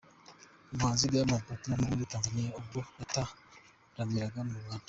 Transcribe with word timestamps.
Umuhanzi 0.73 1.09
Diamond 1.11 1.43
Platnumz 1.45 1.81
wo 1.83 1.89
muri 1.93 2.11
Tanzania 2.13 2.55
ubwo 2.59 2.79
yataramiraga 2.99 4.39
mu 4.47 4.55
Rwanda. 4.61 4.79